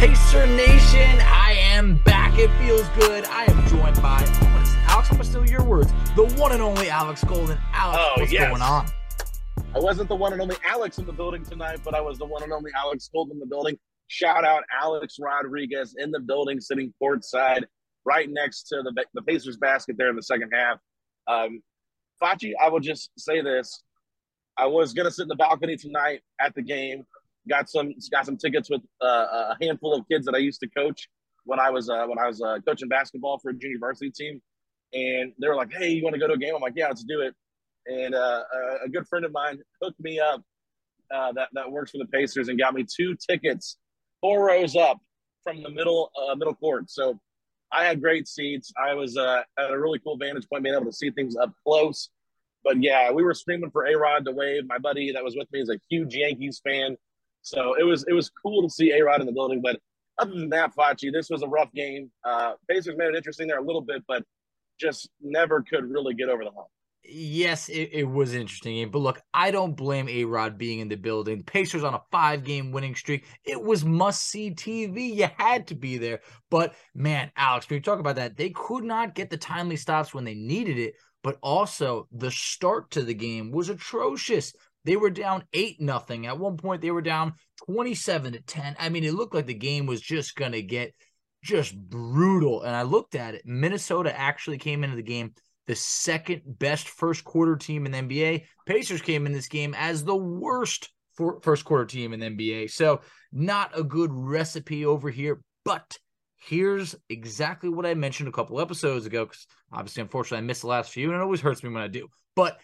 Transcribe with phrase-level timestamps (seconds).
[0.00, 2.38] Pacer Nation, I am back.
[2.38, 3.26] It feels good.
[3.26, 4.22] I am joined by
[4.88, 5.10] Alex.
[5.10, 5.92] I'm gonna steal your words.
[6.16, 7.58] The one and only Alex Golden.
[7.74, 8.48] Alex, Oh, what's yes.
[8.48, 8.86] going on?
[9.74, 12.24] I wasn't the one and only Alex in the building tonight, but I was the
[12.24, 13.76] one and only Alex Golden in the building.
[14.06, 17.64] Shout out Alex Rodriguez in the building, sitting courtside,
[18.06, 20.78] right next to the the Pacers basket there in the second half.
[21.28, 21.60] Um,
[22.22, 23.82] Facci, I will just say this:
[24.56, 27.04] I was gonna sit in the balcony tonight at the game.
[27.50, 30.68] Got some got some tickets with uh, a handful of kids that I used to
[30.68, 31.08] coach
[31.44, 34.40] when I was uh, when I was uh, coaching basketball for a junior varsity team,
[34.94, 36.86] and they were like, "Hey, you want to go to a game?" I'm like, "Yeah,
[36.88, 37.34] let's do it."
[37.86, 38.42] and uh,
[38.84, 40.42] a- good friend of mine hooked me up
[41.10, 43.76] uh, that that works for the Pacers and got me two tickets,
[44.20, 44.98] four rows up
[45.42, 46.90] from the middle uh, middle court.
[46.90, 47.18] So
[47.72, 48.72] I had great seats.
[48.76, 52.10] I was at a really cool vantage point, being able to see things up close.
[52.62, 54.66] But yeah, we were screaming for A Rod to wave.
[54.66, 56.96] My buddy that was with me is a huge Yankees fan,
[57.42, 59.60] so it was it was cool to see A Rod in the building.
[59.62, 59.80] But
[60.18, 62.10] other than that, Facci, this was a rough game.
[62.24, 64.24] Uh, Pacers made it interesting there a little bit, but
[64.78, 66.68] just never could really get over the hump.
[67.02, 68.90] Yes, it, it was an interesting game.
[68.90, 71.42] But look, I don't blame A Rod being in the building.
[71.42, 73.24] Pacers on a five game winning streak.
[73.44, 75.14] It was must see TV.
[75.14, 76.20] You had to be there.
[76.50, 80.24] But man, Alex, you talk about that, they could not get the timely stops when
[80.24, 80.94] they needed it.
[81.22, 84.54] But also, the start to the game was atrocious.
[84.84, 86.26] They were down 8 nothing.
[86.26, 87.34] At one point, they were down
[87.66, 88.76] 27 to 10.
[88.78, 90.94] I mean, it looked like the game was just going to get
[91.42, 92.62] just brutal.
[92.62, 93.42] And I looked at it.
[93.44, 95.34] Minnesota actually came into the game
[95.66, 98.44] the second best first quarter team in the NBA.
[98.66, 100.90] Pacers came in this game as the worst
[101.42, 102.70] first quarter team in the NBA.
[102.70, 105.42] So, not a good recipe over here.
[105.64, 105.98] But
[106.36, 109.26] here's exactly what I mentioned a couple episodes ago.
[109.26, 111.88] Because obviously, unfortunately, I missed the last few, and it always hurts me when I
[111.88, 112.08] do.
[112.34, 112.58] But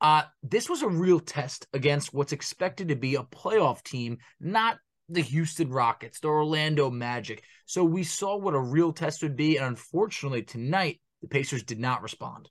[0.00, 4.78] uh, this was a real test against what's expected to be a playoff team, not
[5.08, 7.42] the Houston Rockets, the Orlando Magic.
[7.66, 9.56] So we saw what a real test would be.
[9.56, 12.48] And unfortunately, tonight, the Pacers did not respond.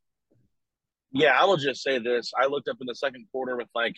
[1.12, 2.34] Yeah, I will just say this.
[2.40, 3.96] I looked up in the second quarter with like,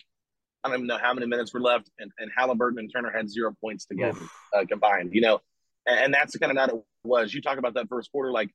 [0.62, 3.28] I don't even know how many minutes were left, and, and Halliburton and Turner had
[3.30, 4.20] zero points together
[4.54, 5.40] uh, combined, you know,
[5.86, 7.32] and, and that's the kind of night it was.
[7.32, 8.50] You talk about that first quarter, like,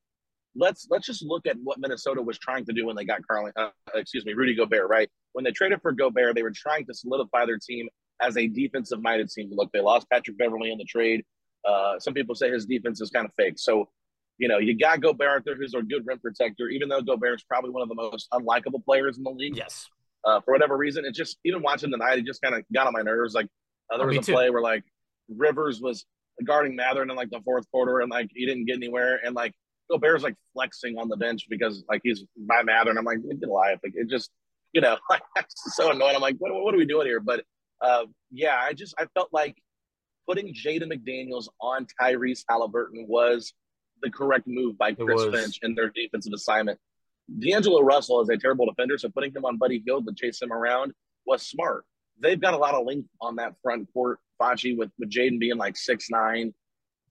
[0.56, 3.52] let's let's just look at what Minnesota was trying to do when they got Carly,
[3.56, 5.10] uh, excuse me, Rudy Gobert, right?
[5.34, 7.88] When they traded for Gobert, they were trying to solidify their team
[8.22, 9.50] as a defensive minded team.
[9.52, 11.24] Look, they lost Patrick Beverley in the trade.
[11.68, 13.56] Uh, some people say his defense is kind of fake.
[13.58, 13.90] So
[14.38, 17.40] you know, you got Gobert out there who's a good rim protector, even though Gobert
[17.40, 19.56] is probably one of the most unlikable players in the league.
[19.56, 19.88] Yes.
[20.26, 22.94] Uh, for whatever reason, it just even watching tonight, it just kind of got on
[22.94, 23.34] my nerves.
[23.34, 23.48] Like
[23.94, 24.34] uh, there Oh, was a too.
[24.34, 24.84] play where like
[25.30, 26.06] Rivers was
[26.44, 29.54] guarding Mathurin in like the fourth quarter, and like he didn't get anywhere, and like
[29.90, 33.48] Gobert's like flexing on the bench because like he's my by and I'm like, get
[33.48, 33.80] alive!
[33.84, 34.32] Like it just,
[34.74, 36.16] you know, like that's so annoying.
[36.16, 37.20] I'm like, what, what are we doing here?
[37.20, 37.44] But
[37.82, 39.58] uh, yeah, I just I felt like
[40.28, 43.54] putting Jaden McDaniels on Tyrese Halliburton was
[44.02, 46.80] the correct move by Chris Finch and their defensive assignment.
[47.40, 50.52] D'Angelo Russell is a terrible defender, so putting him on Buddy Hield to chase him
[50.52, 50.94] around
[51.26, 51.86] was smart.
[52.20, 54.20] They've got a lot of length on that front court.
[54.40, 56.54] Facci with with Jaden being like six nine,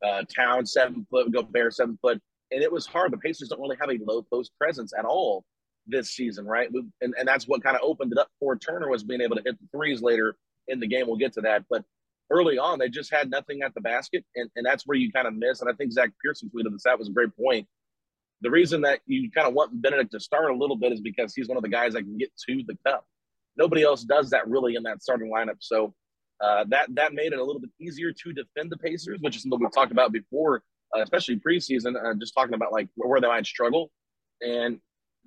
[0.02, 2.20] uh, Town seven foot, Gobert seven foot,
[2.54, 3.12] and it was hard.
[3.12, 5.44] The Pacers don't really have a low post presence at all
[5.86, 6.68] this season, right?
[7.00, 9.42] And and that's what kind of opened it up for Turner was being able to
[9.44, 10.36] hit the threes later
[10.68, 11.06] in the game.
[11.06, 11.84] We'll get to that, but
[12.30, 15.26] early on they just had nothing at the basket, and, and that's where you kind
[15.26, 15.60] of miss.
[15.60, 16.84] And I think Zach Pearson tweeted this.
[16.84, 17.66] That was a great point.
[18.40, 21.34] The reason that you kind of want Bennedict to start a little bit is because
[21.34, 23.06] he's one of the guys that can get to the cup.
[23.56, 25.56] Nobody else does that really in that starting lineup.
[25.60, 25.94] So
[26.42, 29.42] uh, that that made it a little bit easier to defend the Pacers, which is
[29.42, 30.62] something we've talked about before,
[31.02, 31.94] especially preseason.
[32.02, 33.91] Uh, just talking about like where they might struggle,
[34.41, 34.79] and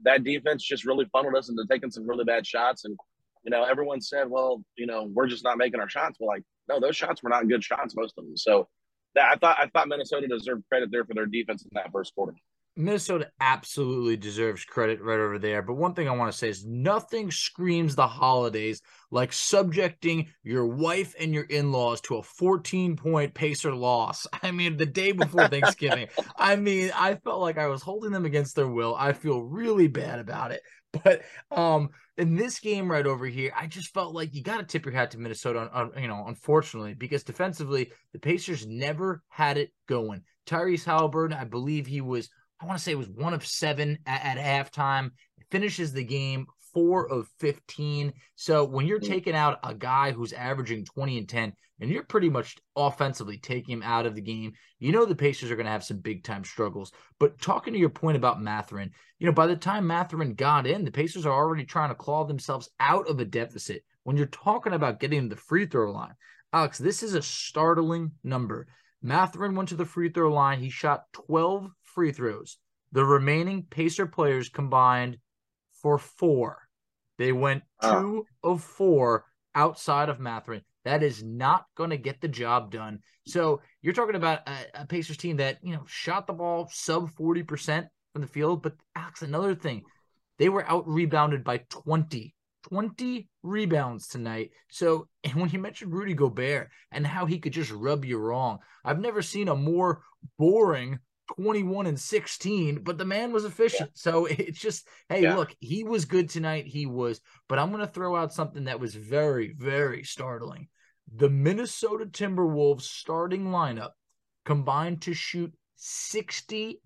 [0.04, 2.86] that defense just really funneled us into taking some really bad shots.
[2.86, 2.98] And
[3.44, 6.44] you know, everyone said, "Well, you know, we're just not making our shots." Well, like,
[6.68, 8.38] no, those shots were not good shots, most of them.
[8.38, 8.68] So
[9.16, 12.14] that I thought I thought Minnesota deserved credit there for their defense in that first
[12.16, 12.34] quarter.
[12.77, 15.62] Minnesota absolutely deserves credit right over there.
[15.62, 20.68] But one thing I want to say is nothing screams the holidays like subjecting your
[20.68, 24.27] wife and your in laws to a 14 point Pacer loss.
[24.44, 26.07] I mean, the day before Thanksgiving.
[26.38, 28.95] I mean, I felt like I was holding them against their will.
[28.95, 30.62] I feel really bad about it.
[31.03, 34.63] But um, in this game right over here, I just felt like you got to
[34.63, 39.21] tip your hat to Minnesota, on, on, you know, unfortunately, because defensively, the Pacers never
[39.30, 40.23] had it going.
[40.47, 42.30] Tyrese Halliburton, I believe he was
[42.62, 45.12] I want to say it was one of seven at, at halftime.
[45.51, 48.13] Finishes the game four of 15.
[48.36, 49.07] So when you're mm.
[49.07, 53.74] taking out a guy who's averaging 20 and 10, and you're pretty much offensively taking
[53.74, 56.24] him out of the game, you know the Pacers are going to have some big
[56.24, 56.92] time struggles.
[57.19, 60.86] But talking to your point about Mathurin, you know, by the time Mathurin got in,
[60.86, 63.83] the Pacers are already trying to claw themselves out of a deficit.
[64.04, 66.13] When you're talking about getting the free throw line,
[66.54, 68.68] Alex, this is a startling number.
[69.01, 70.59] Mathurin went to the free throw line.
[70.59, 72.59] He shot 12 free throws.
[72.91, 75.17] The remaining Pacer players combined
[75.81, 76.59] for four.
[77.17, 77.99] They went ah.
[77.99, 78.51] two oh.
[78.51, 80.61] of four outside of Mathurin.
[80.85, 82.99] That is not going to get the job done.
[83.25, 87.09] So you're talking about a, a, Pacers team that you know shot the ball sub
[87.15, 88.61] forty percent from the field.
[88.61, 89.81] But Alex, another thing,
[90.38, 92.35] they were out rebounded by 20.
[92.69, 94.51] 20 rebounds tonight.
[94.69, 98.59] So, and when you mentioned Rudy Gobert and how he could just rub you wrong,
[98.85, 100.03] I've never seen a more
[100.38, 100.99] boring
[101.35, 103.89] 21 and 16, but the man was efficient.
[103.89, 104.00] Yeah.
[104.01, 105.35] So it's just, hey, yeah.
[105.35, 106.65] look, he was good tonight.
[106.65, 110.68] He was, but I'm going to throw out something that was very, very startling.
[111.15, 113.91] The Minnesota Timberwolves starting lineup
[114.45, 116.79] combined to shoot 68%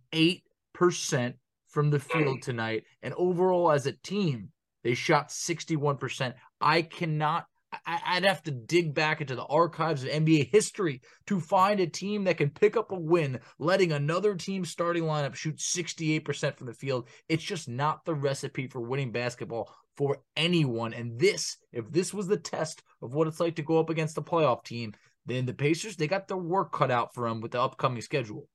[1.69, 2.83] from the field tonight.
[3.01, 4.49] And overall, as a team,
[4.83, 6.33] they shot 61%.
[6.59, 7.45] I cannot
[7.85, 11.87] I, would have to dig back into the archives of NBA history to find a
[11.87, 16.67] team that can pick up a win, letting another team starting lineup shoot 68% from
[16.67, 17.07] the field.
[17.29, 20.93] It's just not the recipe for winning basketball for anyone.
[20.93, 24.17] And this, if this was the test of what it's like to go up against
[24.17, 24.93] a playoff team,
[25.25, 28.47] then the Pacers, they got their work cut out for them with the upcoming schedule.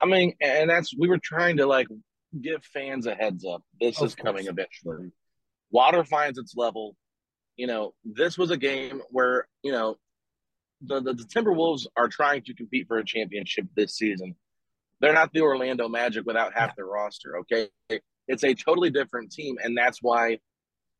[0.00, 1.88] I mean, and that's, we were trying to like
[2.40, 3.62] give fans a heads up.
[3.80, 4.24] This of is course.
[4.24, 5.10] coming eventually.
[5.70, 6.96] Water finds its level
[7.58, 9.98] you know, this was a game where, you know,
[10.80, 14.36] the, the, the Timberwolves are trying to compete for a championship this season.
[15.00, 17.68] They're not the Orlando Magic without half their roster, okay?
[18.28, 19.56] It's a totally different team.
[19.62, 20.38] And that's why,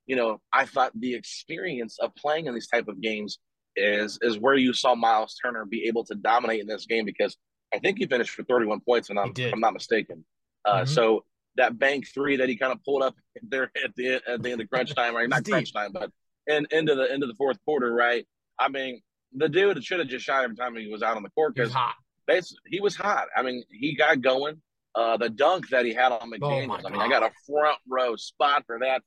[0.07, 3.39] you know, I thought the experience of playing in these type of games
[3.77, 7.37] is is where you saw Myles Turner be able to dominate in this game because
[7.73, 10.25] I think he finished for 31 points, and I'm, I'm not mistaken.
[10.65, 10.87] Uh, mm-hmm.
[10.87, 11.25] So
[11.57, 14.61] that bank three that he kind of pulled up there at the at the end
[14.61, 15.29] of crunch time, right?
[15.29, 16.11] Not crunch time, but
[16.49, 18.27] and into the into the fourth quarter, right?
[18.59, 19.01] I mean,
[19.33, 21.73] the dude should have just shot every time he was out on the court because
[22.29, 23.27] he, he was hot.
[23.37, 24.61] I mean, he got going.
[24.95, 26.81] Uh, the dunk that he had on oh McDaniels.
[26.83, 29.03] Oh I mean, I got a front row spot for that.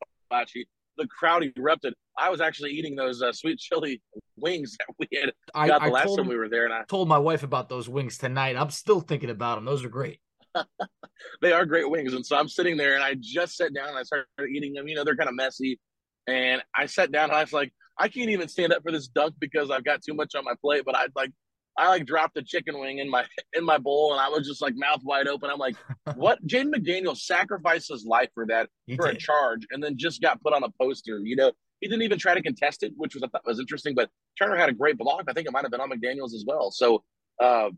[0.97, 1.93] The crowd erupted.
[2.17, 4.01] I was actually eating those uh, sweet chili
[4.37, 6.83] wings that we had I, got the I last time we were there, and I
[6.87, 8.55] told my wife about those wings tonight.
[8.55, 9.65] I'm still thinking about them.
[9.65, 10.19] Those are great.
[11.41, 13.97] they are great wings, and so I'm sitting there, and I just sat down and
[13.97, 14.87] I started eating them.
[14.87, 15.79] You know, they're kind of messy.
[16.27, 19.07] And I sat down and I was like, I can't even stand up for this
[19.07, 20.83] dunk because I've got too much on my plate.
[20.85, 21.31] But I like,
[21.77, 24.61] I like dropped a chicken wing in my in my bowl, and I was just
[24.61, 25.49] like mouth wide open.
[25.49, 25.75] I'm like,
[26.15, 26.45] what?
[26.45, 29.15] Jaden McDaniel sacrificed his life for that he for did.
[29.17, 31.19] a charge, and then just got put on a poster.
[31.23, 33.95] You know, he didn't even try to contest it, which was I thought was interesting.
[33.95, 35.25] But Turner had a great block.
[35.27, 36.71] I think it might have been on McDaniels as well.
[36.71, 37.03] So
[37.41, 37.69] uh,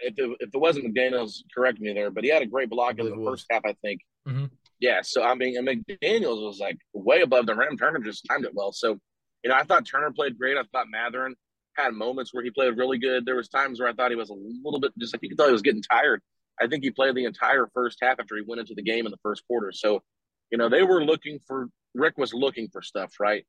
[0.00, 2.10] if it, if it wasn't McDaniels, correct me there.
[2.10, 3.26] But he had a great block in the was.
[3.26, 4.00] first half, I think.
[4.28, 4.46] Mm-hmm.
[4.80, 7.76] Yeah, so I mean, and McDaniels was like way above the rim.
[7.76, 8.72] Turner just timed it well.
[8.72, 8.98] So,
[9.44, 10.56] you know, I thought Turner played great.
[10.56, 11.34] I thought Mathurin
[11.76, 13.26] had moments where he played really good.
[13.26, 15.38] There was times where I thought he was a little bit just like you could
[15.38, 16.22] tell he was getting tired.
[16.60, 19.10] I think he played the entire first half after he went into the game in
[19.10, 19.72] the first quarter.
[19.72, 20.02] So,
[20.50, 23.44] you know, they were looking for Rick was looking for stuff, right?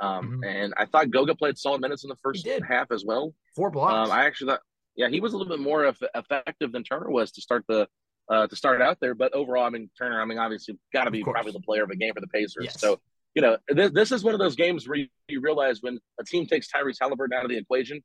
[0.00, 0.44] Um, mm-hmm.
[0.44, 3.34] And I thought Goga played solid minutes in the first half as well.
[3.54, 4.10] Four blocks.
[4.10, 4.60] Um, I actually thought,
[4.96, 7.88] yeah, he was a little bit more effective than Turner was to start the
[8.30, 9.14] uh, to start out there.
[9.14, 11.88] But overall, I mean, Turner, I mean, obviously, got to be probably the player of
[11.88, 12.64] the game for the Pacers.
[12.64, 12.80] Yes.
[12.80, 13.00] So,
[13.34, 16.24] you know, this, this is one of those games where you, you realize when a
[16.24, 18.02] team takes Tyrese Halliburton out of the equation,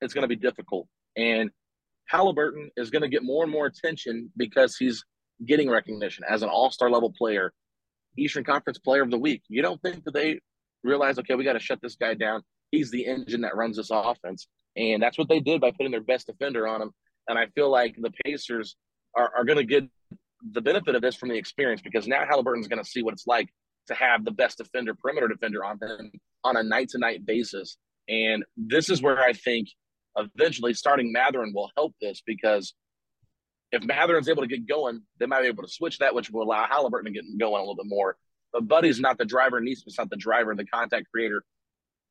[0.00, 0.86] it's going to be difficult.
[1.16, 1.50] And
[2.06, 5.04] Halliburton is going to get more and more attention because he's
[5.44, 7.52] getting recognition as an all star level player,
[8.16, 9.42] Eastern Conference Player of the Week.
[9.48, 10.40] You don't think that they
[10.82, 12.42] realize, okay, we got to shut this guy down.
[12.70, 14.48] He's the engine that runs this offense.
[14.76, 16.90] And that's what they did by putting their best defender on him.
[17.28, 18.76] And I feel like the Pacers
[19.16, 19.84] are, are going to get
[20.52, 23.26] the benefit of this from the experience because now Halliburton's going to see what it's
[23.26, 23.48] like
[23.86, 26.10] to have the best defender, perimeter defender on him
[26.42, 27.76] on a night to night basis.
[28.08, 29.68] And this is where I think
[30.16, 32.74] eventually starting Mathurin will help this because
[33.72, 36.42] if Mathurin's able to get going, they might be able to switch that, which will
[36.42, 38.16] allow Halliburton to get going a little bit more.
[38.52, 41.42] But Buddy's not the driver, Nesmith's not the driver, the contact creator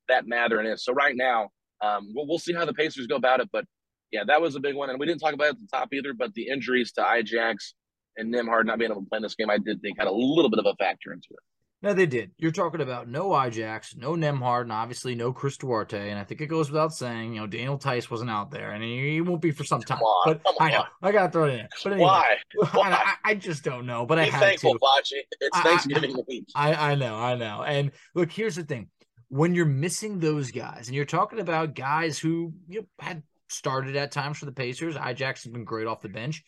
[0.09, 0.83] that Mathurin is.
[0.83, 1.51] So right now,
[1.83, 3.49] um, we'll, we'll see how the Pacers go about it.
[3.51, 3.65] But
[4.11, 4.89] yeah, that was a big one.
[4.89, 7.73] And we didn't talk about it at the top either, but the injuries to Ijax
[8.17, 10.11] and Nembhard not being able to play in this game, I did think had a
[10.11, 11.39] little bit of a factor into it.
[11.83, 12.31] No, they did.
[12.37, 16.09] You're talking about no Ajax, no Nembhard, and obviously no Chris Duarte.
[16.09, 18.81] And I think it goes without saying, you know, Daniel Theis wasn't out there, and
[18.81, 19.99] he won't be for some time.
[19.99, 21.67] On, but I know I got to throw it in.
[21.83, 22.35] But anyway, why?
[22.71, 22.91] why?
[22.91, 24.05] I, I, just don't know.
[24.05, 24.79] But Be I have thankful, to.
[24.79, 25.19] Facci.
[25.41, 26.45] It's Thanksgiving week.
[26.55, 27.63] I, I know, I know.
[27.63, 28.87] And look, here's the thing:
[29.33, 33.95] when you're missing those guys, and you're talking about guys who you know, had started
[33.95, 36.43] at times for the Pacers, Ijax has been great off the bench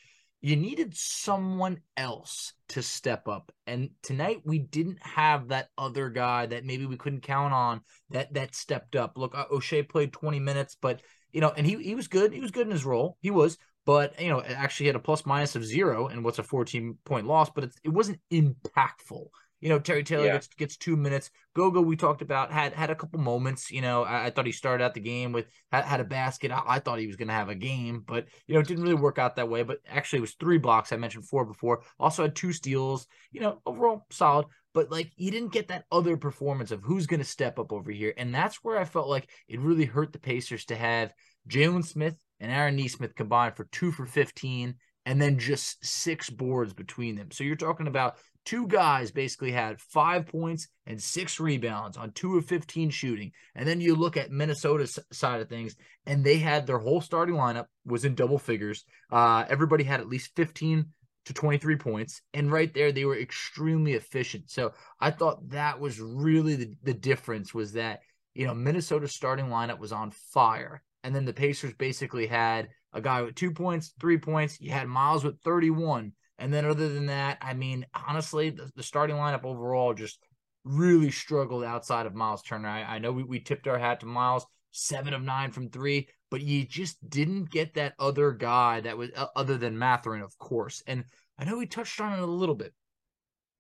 [0.46, 3.52] you needed someone else to step up.
[3.66, 8.32] And tonight we didn't have that other guy that maybe we couldn't count on that
[8.36, 9.14] that stepped up.
[9.18, 11.02] Look, uh, Oshae played 20 minutes, but
[11.32, 12.32] you know, and he he was good.
[12.32, 13.18] He was good in his role.
[13.22, 16.44] He was, but you know, actually had a plus minus of zero and what's a
[16.44, 19.26] 14 point loss, but it, it wasn't impactful.
[19.66, 20.34] You know, Terry Taylor yeah.
[20.34, 21.32] gets gets two minutes.
[21.56, 23.72] Goga, we talked about had had a couple moments.
[23.72, 26.52] You know, I, I thought he started out the game with had, had a basket.
[26.52, 28.84] I, I thought he was going to have a game, but you know, it didn't
[28.84, 29.64] really work out that way.
[29.64, 30.92] But actually, it was three blocks.
[30.92, 31.82] I mentioned four before.
[32.00, 33.08] Also had two steals.
[33.32, 34.46] You know, overall solid.
[34.76, 37.90] But like, you didn't get that other performance of who's going to step up over
[37.90, 41.12] here, and that's where I felt like it really hurt the Pacers to have
[41.50, 44.76] Jalen Smith and Aaron Nesmith combined for two for fifteen
[45.08, 47.32] and then just six boards between them.
[47.32, 52.38] So you're talking about two guys basically had five points and six rebounds on two
[52.38, 53.32] of 15 shooting.
[53.56, 55.76] And then you look at Minnesota's side of things,
[56.06, 58.86] and they had their whole starting lineup was in double figures.
[59.12, 60.86] Uh, everybody had at least 15
[61.26, 62.22] to 23 points.
[62.34, 64.50] And right there, they were extremely efficient.
[64.50, 68.02] So I thought that was really the, the difference was that,
[68.36, 70.84] you know, Minnesota's starting lineup was on fire.
[71.04, 74.62] And then the Pacers basically had a guy with two points, three points.
[74.62, 78.84] You had Myles with 31 and then other than that, I mean, honestly, the, the
[78.84, 80.20] starting lineup overall just
[80.64, 82.68] really struggled outside of Myles Turner.
[82.68, 86.10] I, I know we, we tipped our hat to Myles, seven of nine from three,
[86.30, 90.38] but you just didn't get that other guy that was uh, other than Mathurin, of
[90.38, 90.84] course.
[90.88, 91.06] And
[91.38, 92.74] I know we touched on it a little bit,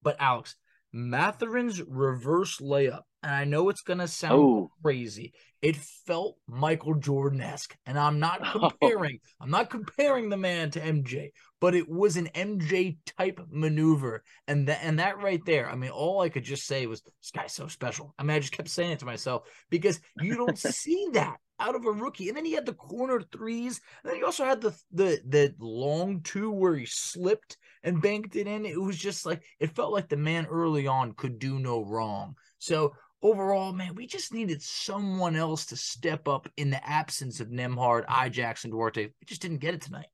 [0.01, 0.55] but Alex,
[0.91, 4.71] Mathurin's reverse layup, and I know it's going to sound oh.
[4.83, 5.33] crazy.
[5.59, 9.19] It felt Michael Jordan esque, and I'm not comparing.
[9.19, 9.43] Oh.
[9.43, 14.67] I'm not comparing the man to MJ, but it was an MJ type maneuver, and
[14.67, 15.67] that and that right there.
[15.67, 18.39] I mean, all I could just say was, "This guy's so special." I mean, I
[18.39, 22.27] just kept saying it to myself because you don't see that out of a rookie.
[22.27, 23.81] And then he had the corner threes.
[24.03, 28.35] And then he also had the the the long two where he slipped and banked
[28.35, 28.65] it in.
[28.65, 32.35] It was just like it felt like the man early on could do no wrong.
[32.59, 32.93] So
[33.25, 38.05] overall, man, we just needed someone else to step up in the absence of Nembhard,
[38.05, 39.07] Ijax, and Duarte.
[39.07, 40.09] We just didn't get it tonight.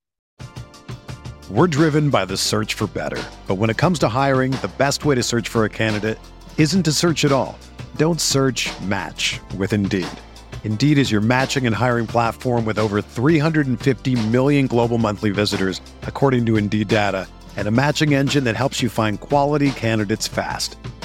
[1.50, 3.22] We're driven by the search for better.
[3.48, 6.18] But when it comes to hiring, the best way to search for a candidate
[6.58, 7.60] isn't to search at all.
[7.98, 10.08] Don't search match with Indeed.
[10.64, 16.46] Indeed is your matching and hiring platform with over 350 million global monthly visitors, according
[16.46, 17.28] to Indeed data,
[17.58, 20.78] and a matching engine that helps you find quality candidates fast.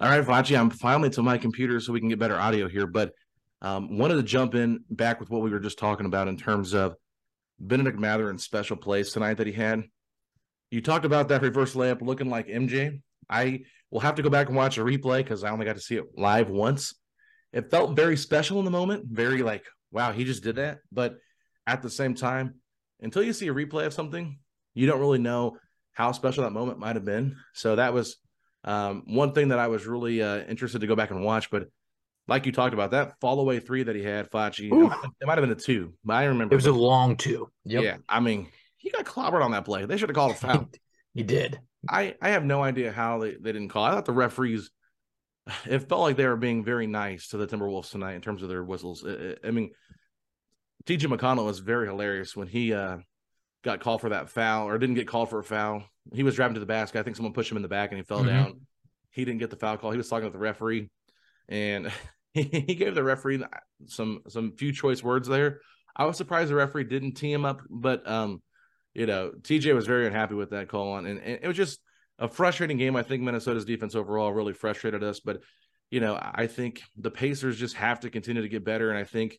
[0.00, 2.86] All right, Facci, I'm finally to my computer so we can get better audio here,
[2.86, 3.12] but
[3.62, 6.74] um, wanted to jump in back with what we were just talking about in terms
[6.74, 6.96] of
[7.60, 9.84] Bennedict Mathurin's special plays tonight that he had.
[10.72, 13.02] You talked about that reverse layup looking like MJ.
[13.30, 13.60] I
[13.92, 15.94] will have to go back and watch a replay because I only got to see
[15.94, 16.94] it live once.
[17.52, 20.78] It felt very special in the moment, very like, wow, he just did that.
[20.90, 21.14] But
[21.68, 22.56] at the same time,
[23.00, 24.40] until you see a replay of something,
[24.74, 25.56] you don't really know
[25.92, 27.36] how special that moment might have been.
[27.52, 28.16] So that was
[28.64, 31.68] um, one thing that I was really uh, interested to go back and watch, but
[32.26, 35.26] like you talked about, that fall away three that he had, Facci, it might, it
[35.26, 37.50] might, have been a two, but I remember it was a long two.
[37.64, 37.82] Yep.
[37.82, 39.84] Yeah, I mean, he got clobbered on that play.
[39.84, 40.70] They should have called a foul.
[41.14, 41.60] he did.
[41.88, 43.84] I I have no idea how they, they didn't call.
[43.84, 44.70] I thought the referees.
[45.66, 48.48] It felt like they were being very nice to the Timberwolves tonight in terms of
[48.48, 49.04] their whistles.
[49.06, 49.72] I mean,
[50.86, 52.98] TJ McConnell was very hilarious when he uh,
[53.64, 55.82] got called for that foul or didn't get called for a foul.
[56.12, 57.00] He was driving to the basket.
[57.00, 58.28] I think someone pushed him in the back and he fell mm-hmm.
[58.28, 58.60] down.
[59.10, 59.90] He didn't get the foul call.
[59.90, 60.90] He was talking with the referee,
[61.48, 61.90] and
[62.34, 63.42] he gave the referee
[63.86, 65.60] some some few choice words there.
[65.96, 68.42] I was surprised the referee didn't tee him up, but um,
[68.92, 71.80] you know, TJ was very unhappy with that call, and, and it was just
[72.18, 72.96] a frustrating game.
[72.96, 75.40] I think Minnesota's defense overall really frustrated us, but
[75.90, 79.04] you know, I think the Pacers just have to continue to get better, and I
[79.04, 79.38] think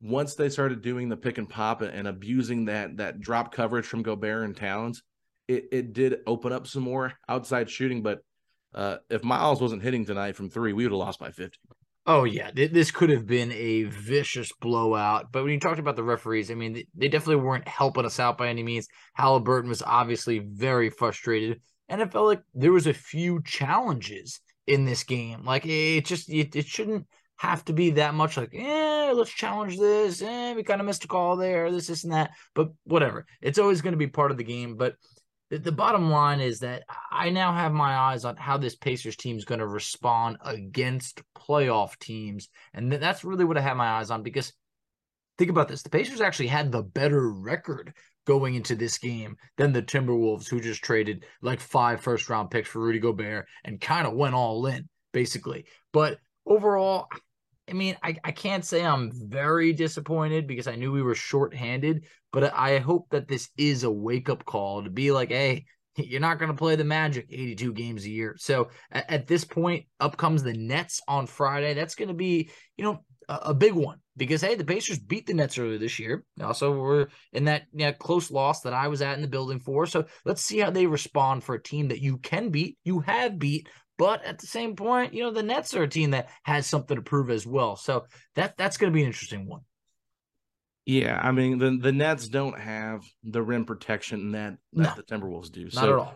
[0.00, 4.02] once they started doing the pick and pop and abusing that that drop coverage from
[4.02, 5.02] Gobert and Towns,
[5.48, 8.02] it, it did open up some more outside shooting.
[8.02, 8.20] But
[8.74, 11.58] uh, if Myles wasn't hitting tonight from three, we would have lost by 50.
[12.08, 12.52] Oh, yeah.
[12.54, 15.32] This could have been a vicious blowout.
[15.32, 18.38] But when you talked about the referees, I mean, they definitely weren't helping us out
[18.38, 18.86] by any means.
[19.14, 21.60] Halliburton was obviously very frustrated.
[21.88, 25.44] And it felt like there was a few challenges in this game.
[25.44, 27.06] Like it just it, it shouldn't
[27.36, 30.22] have to be that much like, eh, let's challenge this.
[30.22, 32.30] Eh, we kind of missed a call there, this, this, and that.
[32.54, 33.26] But whatever.
[33.40, 34.76] It's always going to be part of the game.
[34.76, 34.96] But
[35.50, 39.16] the, the bottom line is that I now have my eyes on how this Pacers
[39.16, 42.48] team is going to respond against playoff teams.
[42.74, 44.52] And th- that's really what I have my eyes on because
[45.38, 47.92] think about this the Pacers actually had the better record
[48.26, 52.68] going into this game than the Timberwolves, who just traded like five first round picks
[52.68, 55.66] for Rudy Gobert and kind of went all in, basically.
[55.92, 57.06] But overall,
[57.68, 62.04] I mean, I, I can't say I'm very disappointed because I knew we were shorthanded,
[62.32, 65.64] but I hope that this is a wake up call to be like, hey,
[65.96, 68.36] you're not going to play the Magic 82 games a year.
[68.38, 71.74] So at, at, this point, up comes the Nets on Friday.
[71.74, 75.26] That's going to be, you know, a, a, big one because hey, the Pacers beat
[75.26, 76.24] the Nets earlier this year.
[76.40, 79.58] Also, we're in that you know, close loss that I was at in the building
[79.58, 79.86] for.
[79.86, 83.38] So let's see how they respond for a team that you can beat, you have
[83.38, 86.66] beat, but at the same point, you know, the Nets are a team that has
[86.66, 87.76] something to prove as well.
[87.76, 89.62] So that that's going to be an interesting one.
[90.84, 95.02] Yeah, I mean the the Nets don't have the rim protection that, that no, the
[95.02, 95.68] Timberwolves do.
[95.74, 96.14] Not at all.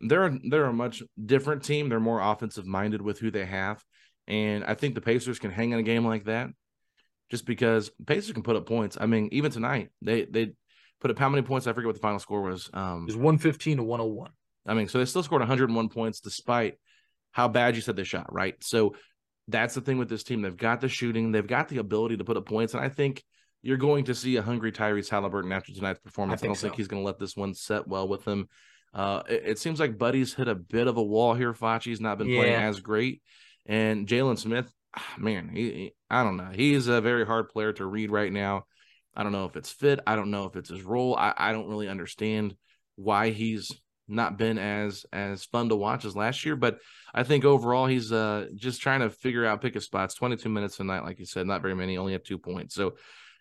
[0.00, 1.88] They're they're a much different team.
[1.88, 3.82] They're more offensive minded with who they have,
[4.28, 6.50] and I think the Pacers can hang in a game like that,
[7.30, 8.96] just because Pacers can put up points.
[9.00, 10.52] I mean, even tonight they they
[11.00, 11.66] put up how many points?
[11.66, 12.70] I forget what the final score was.
[12.72, 14.30] Um, it was one fifteen to one hundred one.
[14.66, 16.78] I mean, so they still scored 101 points despite
[17.32, 18.54] how bad you said they shot, right?
[18.62, 18.94] So
[19.48, 20.42] that's the thing with this team.
[20.42, 22.74] They've got the shooting, they've got the ability to put up points.
[22.74, 23.22] And I think
[23.62, 26.42] you're going to see a hungry Tyrese Halliburton after tonight's performance.
[26.42, 26.68] I, I don't so.
[26.68, 28.48] think he's going to let this one set well with him.
[28.94, 31.54] Uh, it, it, seems like Buddy's hit a bit of a wall here.
[31.54, 32.40] Facci's not been yeah.
[32.40, 33.22] playing as great.
[33.64, 36.50] And Jalen Smith, ah, man, he, he, I don't know.
[36.52, 38.64] He's a very hard player to read right now.
[39.14, 40.00] I don't know if it's fit.
[40.06, 41.16] I don't know if it's his role.
[41.16, 42.54] I, I don't really understand
[42.96, 43.70] why he's
[44.12, 46.56] not been as as fun to watch as last year.
[46.56, 46.78] But
[47.14, 50.14] I think overall he's uh just trying to figure out pick his spots.
[50.14, 51.98] Twenty two minutes a night, like you said, not very many.
[51.98, 52.94] Only have two points, so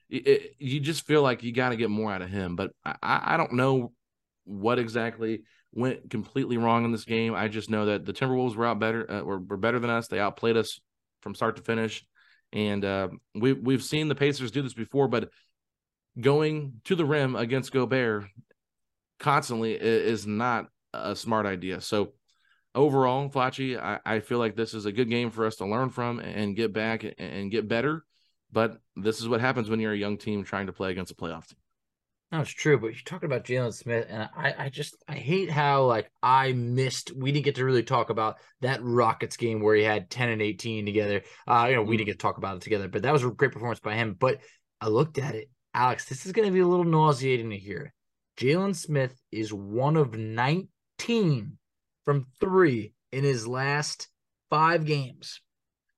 [0.10, 2.56] it, you just feel like you got to get more out of him.
[2.56, 3.94] But I, I don't know
[4.44, 7.34] what exactly went completely wrong in this game.
[7.34, 10.08] I just know that the Timberwolves were out better, uh, were, were better than us.
[10.08, 10.82] They outplayed us
[11.22, 12.06] from start to finish,
[12.52, 15.30] and uh, we we've seen the Pacers do this before, but
[16.20, 18.26] going to the rim against Gobert
[19.22, 21.80] constantly is not a smart idea.
[21.80, 22.14] So
[22.76, 25.90] overall, Facci, I, I feel like this is a good game for us to learn
[25.90, 28.04] from and get back and get better.
[28.52, 31.16] But this is what happens when you're a young team trying to play against a
[31.16, 31.58] playoff team.
[32.32, 35.50] No, it's true, but you're talking about Jalen Smith, and I, I just I hate
[35.50, 37.12] how like I missed.
[37.14, 40.42] We didn't get to really talk about that Rockets game where he had 10 and
[40.42, 41.24] 18 together.
[41.46, 43.30] Uh, you know, we didn't get to talk about it together, but that was a
[43.30, 44.16] great performance by him.
[44.18, 44.40] But
[44.80, 46.06] I looked at it, Alex.
[46.06, 47.94] This is going to be a little nauseating to hear.
[48.42, 51.58] Jalen Smith is one of 19
[52.04, 54.08] from three in his last
[54.50, 55.42] five games.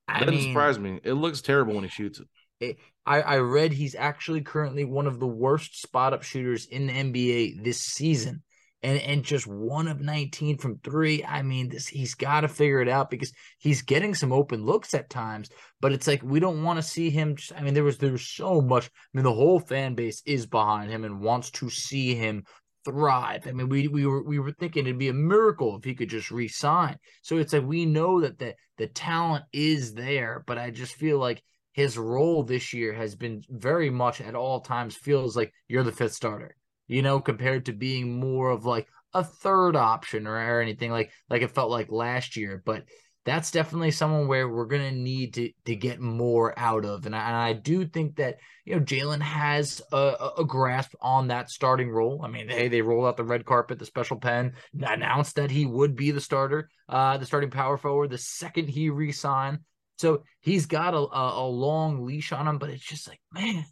[0.09, 0.99] I that doesn't surprise me.
[1.05, 2.27] It looks terrible when he shoots it.
[2.59, 6.87] it I, I read he's actually currently one of the worst spot up shooters in
[6.87, 8.43] the NBA this season
[8.83, 11.23] and and just one of 19 from three.
[11.23, 14.93] I mean, this he's got to figure it out because he's getting some open looks
[14.93, 15.49] at times,
[15.81, 17.35] but it's like we don't want to see him.
[17.35, 18.85] Just, I mean, there was there was so much.
[18.85, 22.43] I mean, the whole fan base is behind him and wants to see him
[22.85, 23.47] thrive.
[23.47, 26.09] I mean, we we were we were thinking it'd be a miracle if he could
[26.09, 26.97] just resign.
[27.21, 31.19] So it's like we know that the the talent is there, but I just feel
[31.19, 31.41] like
[31.71, 35.91] his role this year has been very much at all times feels like you're the
[35.91, 36.55] fifth starter
[36.87, 41.11] you know, compared to being more of like a third option or, or anything like
[41.29, 42.61] like it felt like last year.
[42.65, 42.83] But
[43.25, 47.27] that's definitely someone where we're gonna need to to get more out of, and I,
[47.27, 51.89] and I do think that you know Jalen has a, a, grasp on that starting
[51.89, 52.21] role.
[52.23, 55.65] I mean, they they rolled out the red carpet, the special pen, announced that he
[55.65, 59.59] would be the starter, uh, the starting power forward the second he re-signed.
[59.97, 63.63] So he's got a, a, a long leash on him, but it's just like, man,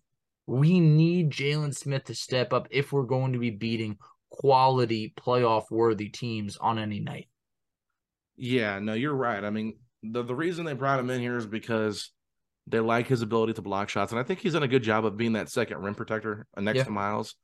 [0.51, 3.97] we need Jalen Smith to step up if we're going to be beating
[4.29, 7.29] quality playoff worthy teams on any night.
[8.35, 9.41] Yeah, no, you're right.
[9.41, 12.11] I mean, the, the reason they brought him in here is because
[12.67, 14.11] they like his ability to block shots.
[14.11, 16.79] And I think he's done a good job of being that second rim protector next
[16.79, 16.83] yeah.
[16.83, 17.35] to Myles.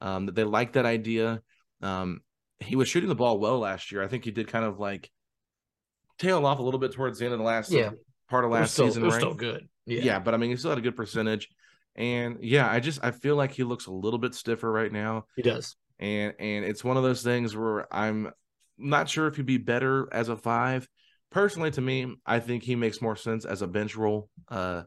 [0.00, 1.42] Um, they like that idea.
[1.82, 2.20] Um,
[2.60, 4.04] he was shooting the ball well last year.
[4.04, 5.10] I think he did kind of like
[6.20, 7.90] tail off a little bit towards the end of the last yeah.
[8.30, 9.02] part of last still, season.
[9.02, 9.14] Right?
[9.14, 9.68] still good.
[9.84, 10.02] Yeah.
[10.02, 11.48] yeah, but I mean, he still had a good percentage.
[11.94, 15.26] And yeah, I just I feel like he looks a little bit stiffer right now.
[15.36, 15.76] He does.
[15.98, 18.32] And and it's one of those things where I'm
[18.78, 20.88] not sure if he'd be better as a five.
[21.30, 24.28] Personally, to me, I think he makes more sense as a bench role.
[24.48, 24.82] Uh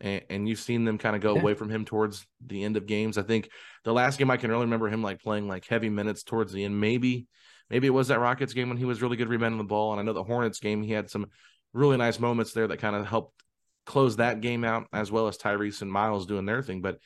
[0.00, 1.40] and, and you've seen them kind of go yeah.
[1.40, 3.16] away from him towards the end of games.
[3.16, 3.48] I think
[3.84, 6.64] the last game I can really remember him like playing like heavy minutes towards the
[6.64, 6.78] end.
[6.78, 7.26] Maybe,
[7.70, 9.92] maybe it was that Rockets game when he was really good rebounding the ball.
[9.92, 11.26] And I know the Hornets game, he had some
[11.72, 13.42] really nice moments there that kind of helped
[13.86, 16.80] close that game out, as well as Tyrese and Myles doing their thing.
[16.80, 16.98] But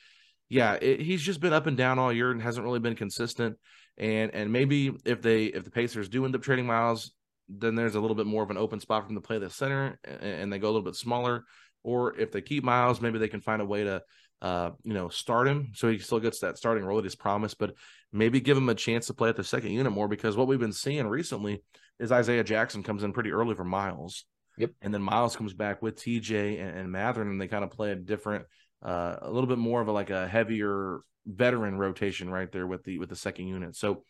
[0.49, 3.57] yeah, it, he's just been up and down all year and hasn't really been consistent.
[3.97, 7.11] And and maybe if they if the Pacers do end up trading Myles,
[7.47, 9.49] then there's a little bit more of an open spot for him to play the
[9.49, 11.43] center, and, and they go a little bit smaller.
[11.83, 14.01] Or if they keep Myles, maybe they can find a way to
[14.41, 17.57] uh, you know, start him so he still gets that starting role that he's promised,
[17.57, 17.73] but
[18.13, 20.59] maybe give him a chance to play at the second unit more because what we've
[20.59, 21.61] been seeing recently
[21.99, 24.25] is Isaiah Jackson comes in pretty early for Myles.
[24.59, 24.71] Yep.
[24.81, 27.91] And then Myles comes back with TJ and, and Mathurin, and they kind of play
[27.91, 28.45] a different,
[28.83, 32.83] uh, a little bit more of a like a heavier veteran rotation right there with
[32.83, 33.75] the with the second unit.
[33.75, 34.03] So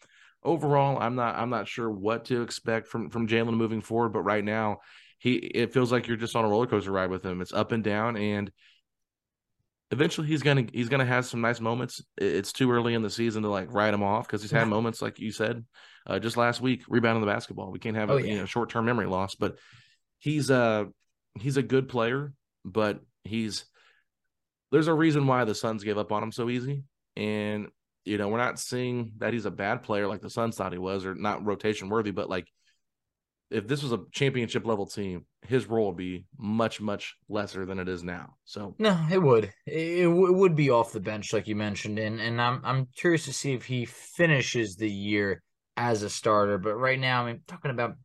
[0.43, 4.21] overall, I'm not I'm not sure what to expect from from Jalen moving forward, but
[4.21, 4.79] right now
[5.19, 7.41] he it feels like you're just on a roller coaster ride with him.
[7.41, 8.51] It's up and down, and
[9.91, 12.01] eventually he's gonna he's gonna have some nice moments.
[12.17, 15.01] It's too early in the season to like write him off because he's had moments
[15.01, 15.65] like you said,
[16.07, 17.71] uh, just last week rebounding the basketball.
[17.71, 18.27] We can't have oh, a yeah.
[18.27, 19.57] you know, short term memory loss, but
[20.19, 20.87] he's a
[21.39, 23.65] he's a good player, but he's
[24.71, 26.83] there's a reason why the Suns gave up on him so easy.
[27.15, 27.67] And
[28.05, 30.77] you know, we're not seeing that he's a bad player like the Suns thought he
[30.77, 32.47] was, or not rotation worthy, but like
[33.51, 37.79] if this was a championship level team, his role would be much, much lesser than
[37.79, 38.35] it is now.
[38.45, 39.45] So no, it would.
[39.65, 43.25] It, it, would be off the bench, like you mentioned, and and I'm I'm curious
[43.25, 45.41] to see if he finishes the year
[45.77, 46.57] as a starter.
[46.57, 47.95] But right now, I mean, talking about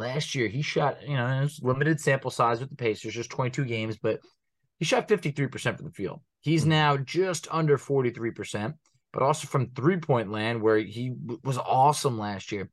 [0.00, 3.96] last year he shot, you know, limited sample size with the Pacers, just 22 games,
[4.02, 4.20] but
[4.78, 6.20] he shot 53% from the field.
[6.40, 6.70] He's hmm.
[6.70, 8.74] now just under 43%,
[9.12, 11.12] but also from three point land where he
[11.44, 12.70] was awesome last year.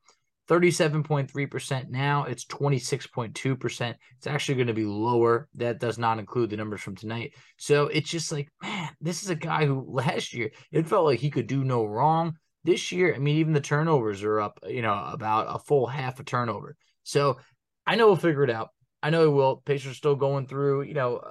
[0.49, 3.95] 37.3% now, it's 26.2%.
[4.17, 5.49] It's actually going to be lower.
[5.55, 7.33] That does not include the numbers from tonight.
[7.57, 11.19] So it's just like, man, this is a guy who last year it felt like
[11.19, 12.37] he could do no wrong
[12.67, 16.19] this year, I mean, even the turnovers are up, you know, about a full half
[16.19, 16.75] a turnover.
[17.07, 17.37] So
[17.85, 18.69] I know we'll figure it out.
[19.01, 19.61] I know we will.
[19.65, 21.21] Pacers still going through, you know,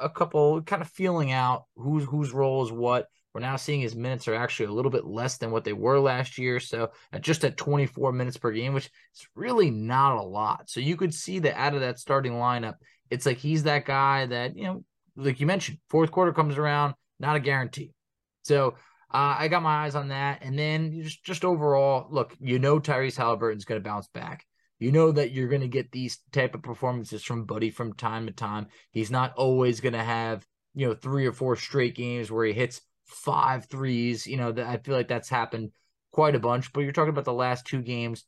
[0.00, 3.06] a, a couple kind of feeling out who's whose role is what.
[3.32, 6.00] We're now seeing his minutes are actually a little bit less than what they were
[6.00, 6.58] last year.
[6.58, 10.68] So at just at 24 minutes per game, which is really not a lot.
[10.68, 12.74] So you could see that out of that starting lineup,
[13.08, 16.94] it's like he's that guy that, you know, like you mentioned, fourth quarter comes around,
[17.20, 17.92] not a guarantee.
[18.42, 18.74] So
[19.14, 20.42] uh, I got my eyes on that.
[20.42, 24.44] And then just, just overall, look, you know Tyrese Halliburton's going to bounce back.
[24.80, 28.26] You know that you're going to get these type of performances from Buddy from time
[28.26, 28.66] to time.
[28.90, 32.54] He's not always going to have, you know, three or four straight games where he
[32.54, 34.26] hits five threes.
[34.26, 35.72] You know, that I feel like that's happened
[36.12, 36.72] quite a bunch.
[36.72, 38.24] But you're talking about the last two games,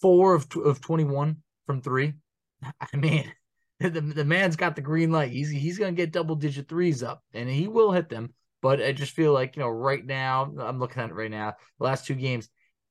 [0.00, 1.36] four of of 21
[1.66, 2.14] from three.
[2.80, 3.30] I mean,
[3.80, 5.30] the, the man's got the green light.
[5.30, 8.32] He's he's gonna get double digit threes up, and he will hit them.
[8.60, 11.54] But I just feel like you know, right now, I'm looking at it right now.
[11.78, 12.48] The last two games,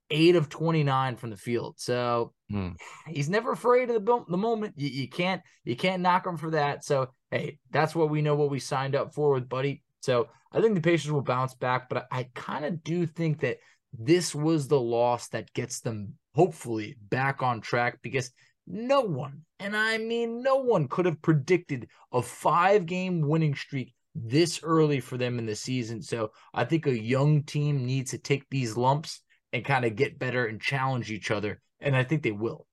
[0.10, 1.76] eight of 29 from the field.
[1.78, 2.70] So hmm.
[3.08, 4.76] he's never afraid of the the moment.
[4.78, 6.84] You, you can't you can't knock him for that.
[6.84, 9.84] So hey, that's what we know what we signed up for with Buddy.
[10.02, 13.41] So I think the Pacers will bounce back, but I, I kind of do think
[13.41, 13.58] that
[13.93, 18.32] this was the loss that gets them hopefully back on track because
[18.67, 23.93] no one, and I mean no one, could have predicted a five game winning streak
[24.13, 26.02] this early for them in the season.
[26.02, 29.22] So I think a young team needs to take these lumps
[29.54, 31.62] and kind of get better and challenge each other.
[31.80, 32.66] And I think they will.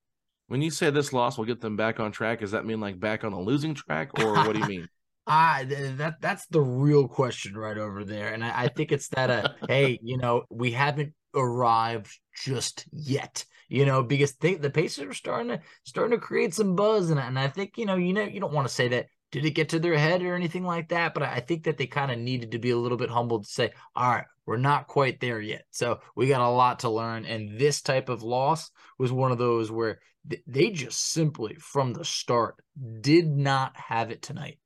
[0.47, 2.99] When you say this loss will get them back on track, does that mean like
[2.99, 4.89] back on a losing track, or what do you mean?
[5.27, 9.31] Ah, that that's the real question right over there, and I, I think it's that.
[9.31, 15.07] Uh, hey, you know, we haven't arrived just yet, you know, because they, the Pacers
[15.07, 18.13] are starting to starting to create some buzz, and and I think you know, you
[18.13, 20.63] know, you don't want to say that did it get to their head or anything
[20.63, 23.09] like that, but I think that they kind of needed to be a little bit
[23.09, 26.79] humble to say, all right, we're not quite there yet, so we got a lot
[26.79, 29.99] to learn, and this type of loss was one of those where
[30.47, 32.55] they just simply from the start
[33.01, 34.57] did not have it tonight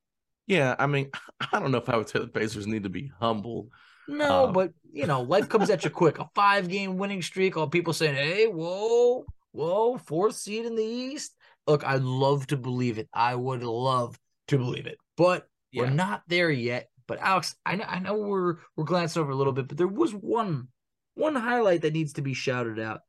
[0.50, 1.12] yeah, I mean,
[1.54, 3.70] I don't know if I would say the Pacers need to be humble.
[4.10, 6.20] No, um, but you know, life comes at you quick.
[6.20, 10.84] A five game winning streak, all people saying, Hey, whoa, whoa, fourth seed in the
[10.84, 11.36] East.
[11.68, 13.08] Look, I'd love to believe it.
[13.14, 15.84] I would love to believe it, but yeah.
[15.84, 16.89] we're not there yet.
[17.10, 19.88] But Alex, I know, I know we're we're glancing over a little bit, but there
[19.88, 20.68] was one
[21.16, 23.02] one highlight that needs to be shouted out.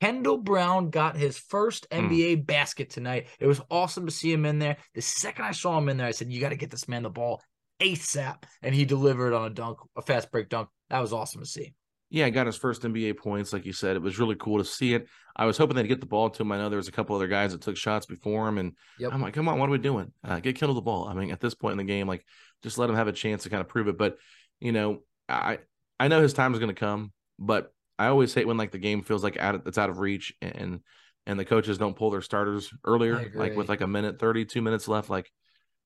[0.00, 2.46] Kendall Brown got his first NBA mm.
[2.46, 3.28] basket tonight.
[3.38, 4.76] It was awesome to see him in there.
[4.94, 7.04] The second I saw him in there, I said, You got to get this man
[7.04, 7.40] the ball
[7.80, 8.42] ASAP.
[8.60, 10.68] And he delivered on a dunk, a fast break dunk.
[10.90, 11.74] That was awesome to see.
[12.10, 13.96] Yeah, got his first NBA points, like you said.
[13.96, 15.08] It was really cool to see it.
[15.36, 16.50] I was hoping they'd get the ball to him.
[16.52, 19.12] I know there was a couple other guys that took shots before him, and yep.
[19.12, 20.12] I'm like, come on, what are we doing?
[20.24, 21.06] Uh, get Kendall the ball.
[21.06, 22.24] I mean, at this point in the game, like,
[22.62, 23.98] just let him have a chance to kind of prove it.
[23.98, 24.16] But
[24.58, 25.58] you know, I
[26.00, 28.78] I know his time is going to come, but I always hate when like the
[28.78, 30.80] game feels like out it's out of reach and
[31.26, 34.88] and the coaches don't pull their starters earlier, like with like a minute, 32 minutes
[34.88, 35.10] left.
[35.10, 35.30] Like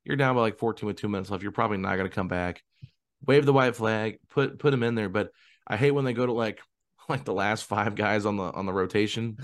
[0.05, 1.43] you're down by like 14 with two minutes left.
[1.43, 2.63] You're probably not going to come back.
[3.27, 5.09] Wave the white flag, put put him in there.
[5.09, 5.31] But
[5.67, 6.61] I hate when they go to like
[7.09, 9.39] like the last five guys on the on the rotation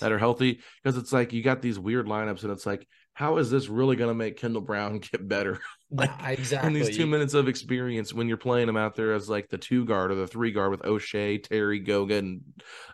[0.00, 3.38] that are healthy because it's like you got these weird lineups and it's like how
[3.38, 5.58] is this really going to make Kendall Brown get better?
[5.90, 6.66] like exactly.
[6.66, 9.56] In these two minutes of experience, when you're playing him out there as like the
[9.56, 12.42] two guard or the three guard with Oshae, Terry, Goga, and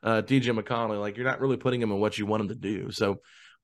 [0.04, 2.54] uh, TJ McConnell, like you're not really putting him in what you want him to
[2.54, 2.92] do.
[2.92, 3.16] So,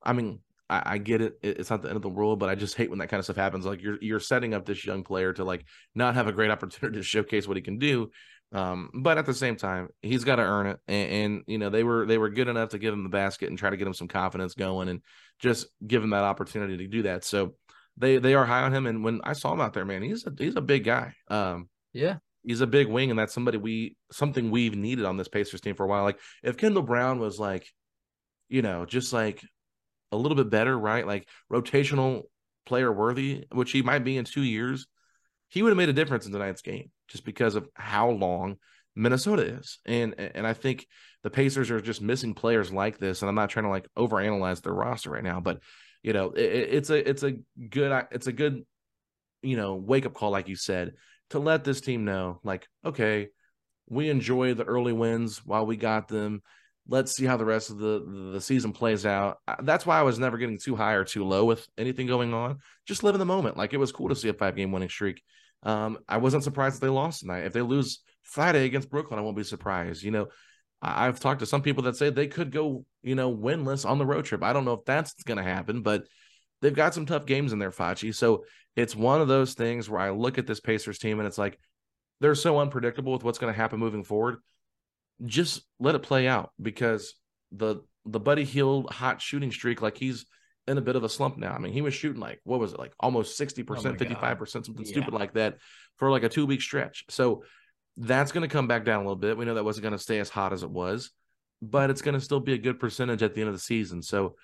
[0.03, 1.39] I mean, I, I, get it.
[1.41, 3.25] It's not the end of the world, but I just hate when that kind of
[3.25, 3.65] stuff happens.
[3.65, 5.63] Like you're you're setting up this young player to like
[5.95, 8.11] not have a great opportunity to showcase what he can do.
[8.51, 10.79] Um, but at the same time, he's got to earn it.
[10.87, 13.49] And, and, you know, they were they were good enough to give him the basket
[13.49, 14.89] and try to get him some confidence going.
[14.89, 15.01] And
[15.39, 17.23] just give him that opportunity to do that.
[17.23, 17.55] So
[17.97, 18.87] they they are high on him.
[18.87, 21.13] And when I saw him out there, man, he's a he's a big guy.
[21.27, 25.27] Um, yeah, he's a big wing, and that's somebody we something we've needed on this
[25.27, 26.03] Pacers team for a while.
[26.03, 27.67] Like if Kendall Brown was like,
[28.47, 29.43] you know, just like
[30.11, 31.05] a little bit better, right?
[31.05, 32.23] Like rotational
[32.65, 34.87] player worthy, which he might be in two years,
[35.49, 38.57] he would have made a difference in tonight's game just because of how long
[38.95, 39.79] Minnesota is.
[39.85, 40.87] And and I think
[41.23, 43.21] the Pacers are just missing players like this.
[43.21, 45.61] And I'm not trying to like overanalyze their roster right now, but
[46.03, 47.33] you know, it, it's a it's a
[47.69, 48.65] good it's a good
[49.41, 50.93] you know wake up call, like you said,
[51.31, 53.29] to let this team know, like, okay,
[53.87, 56.41] we enjoy the early wins while we got them.
[56.89, 59.37] Let's see how the rest of the the season plays out.
[59.61, 62.59] That's why I was never getting too high or too low with anything going on.
[62.85, 63.57] Just live in the moment.
[63.57, 65.21] Like it was cool to see a five game winning streak.
[65.63, 67.45] Um, I wasn't surprised that they lost tonight.
[67.45, 70.03] If they lose Friday against Brooklyn, I won't be surprised.
[70.03, 70.27] You know,
[70.81, 74.05] I've talked to some people that say they could go, you know, winless on the
[74.05, 74.43] road trip.
[74.43, 76.05] I don't know if that's going to happen, but
[76.61, 78.15] they've got some tough games in there, Facci.
[78.15, 81.37] So it's one of those things where I look at this Pacers team and it's
[81.37, 81.59] like
[82.21, 84.37] they're so unpredictable with what's going to happen moving forward.
[85.25, 87.15] Just let it play out because
[87.51, 90.25] the the Buddy Hield hot shooting streak, like he's
[90.67, 91.53] in a bit of a slump now.
[91.53, 94.91] I mean, he was shooting like what was it, like almost 60%, 55%, something Yeah.
[94.91, 95.57] stupid like that
[95.97, 97.05] for like a two week stretch.
[97.09, 97.43] So
[97.97, 99.37] that's going to come back down a little bit.
[99.37, 101.11] We know that wasn't going to stay as hot as it was,
[101.61, 104.01] but it's going to still be a good percentage at the end of the season.
[104.01, 104.35] So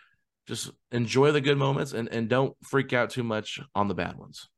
[0.48, 4.18] just enjoy the good moments and, and don't freak out too much on the bad
[4.18, 4.50] ones.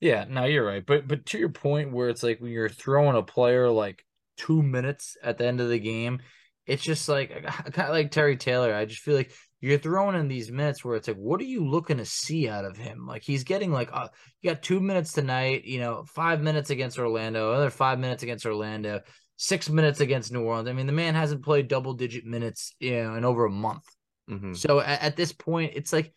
[0.00, 0.84] Yeah, no, you're right.
[0.84, 4.04] But but to your point where it's like when you're throwing a player like
[4.36, 6.20] two minutes at the end of the game,
[6.66, 7.30] it's just like
[7.72, 8.74] kind of like Terry Taylor.
[8.74, 11.66] I just feel like you're throwing in these minutes where it's like, what are you
[11.66, 13.06] looking to see out of him?
[13.06, 14.08] Like he's getting like uh,
[14.42, 18.46] you got two minutes tonight, you know, five minutes against Orlando, another five minutes against
[18.46, 19.00] Orlando,
[19.36, 20.68] six minutes against New Orleans.
[20.68, 23.84] I mean, the man hasn't played double digit minutes, you know, in over a month.
[24.30, 24.56] Mhm.
[24.56, 26.12] So at, at this point, it's like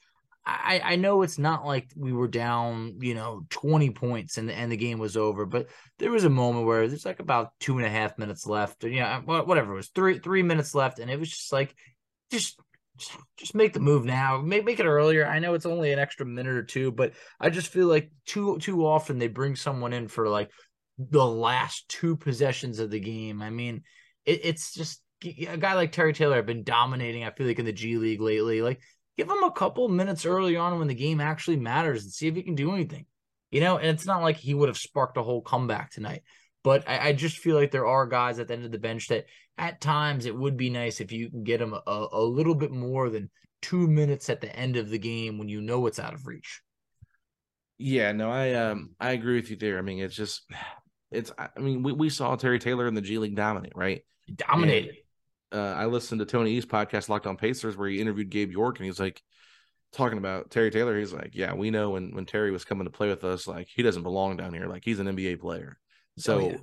[0.49, 4.53] I, I know it's not like we were down, you know, 20 points and the,
[4.53, 7.77] and the game was over, but there was a moment where there's like about two
[7.77, 10.73] and a half minutes left, or, you know, uh, whatever it was, three three minutes
[10.75, 11.75] left, and it was just like,
[12.31, 12.59] just
[12.97, 15.25] just, just make the move now, make make it earlier.
[15.25, 18.57] I know it's only an extra minute or two, but I just feel like too
[18.59, 20.51] too often they bring someone in for like
[20.97, 23.41] the last two possessions of the game.
[23.41, 23.83] I mean,
[24.25, 27.23] it, it's just a guy like Terry Taylor have been dominating.
[27.23, 28.81] I feel like in the G League lately, like
[29.19, 32.36] give him a couple minutes early on when the game actually matters and see if
[32.36, 33.05] he can do anything.
[33.51, 36.21] You know, and it's not like he would have sparked a whole comeback tonight.
[36.63, 39.10] But I, I just feel like there are guys at the end of the bench
[39.10, 39.25] that
[39.58, 42.71] at times it would be nice if you can get them a, a little bit
[42.71, 43.29] more than
[43.62, 46.62] two minutes at the end of the game when you know it's out of reach.
[47.77, 49.79] Yeah, no, I um I agree with you there.
[49.79, 50.43] I mean, it's just
[51.12, 54.01] it's I mean, we, we saw Terry Taylor in the G League dominate, right?
[54.34, 54.95] Dominated.
[55.51, 58.77] Uh, I listened to Tony East podcast Locked on Pacers where he interviewed Gabe York
[58.79, 59.21] and he's like
[59.93, 60.97] talking about Terry Taylor.
[60.97, 63.67] He's like, yeah, we know when when Terry was coming to play with us, like
[63.67, 64.67] he doesn't belong down here.
[64.67, 65.77] Like he's an NBA player.
[66.17, 66.57] So, Oh, yeah.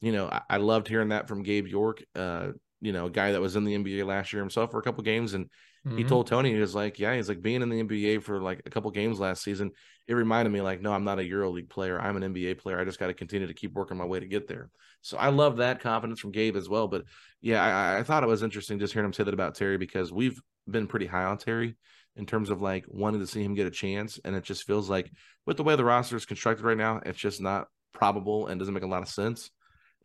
[0.00, 2.02] you know, I, I loved hearing that from Gabe York.
[2.14, 2.48] Uh,
[2.80, 5.02] you know, a guy that was in the NBA last year himself for a couple
[5.04, 5.50] games, and
[5.96, 6.08] he Mhm.
[6.08, 8.70] told Tony he was like, yeah, he's like being in the NBA for like a
[8.70, 9.70] couple games last season.
[10.06, 12.00] It reminded me like, no, I'm not a EuroLeague player.
[12.00, 12.78] I'm an NBA player.
[12.78, 14.70] I just got to continue to keep working my way to get there.
[15.02, 16.86] So I love that confidence from Gabe as well.
[16.86, 17.04] But
[17.40, 20.12] yeah, I, I thought it was interesting just hearing him say that about Terry because
[20.12, 21.76] we've been pretty high on Terry
[22.16, 24.90] in terms of like wanting to see him get a chance, and it just feels
[24.90, 25.10] like
[25.46, 28.74] with the way the roster is constructed right now, it's just not probable and doesn't
[28.74, 29.50] make a lot of sense.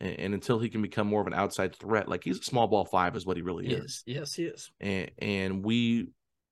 [0.00, 2.66] And, and until he can become more of an outside threat, like he's a small
[2.66, 4.02] ball five, is what he really is.
[4.06, 4.70] Yes, yes, he is.
[4.80, 6.08] and and we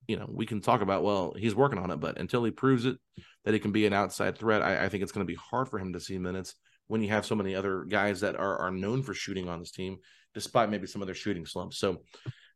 [0.07, 2.85] you know we can talk about well he's working on it but until he proves
[2.85, 2.95] it
[3.43, 5.67] that he can be an outside threat i, I think it's going to be hard
[5.67, 6.53] for him to see minutes
[6.87, 9.71] when you have so many other guys that are, are known for shooting on this
[9.71, 9.97] team
[10.33, 11.77] despite maybe some of their shooting slumps.
[11.79, 12.01] So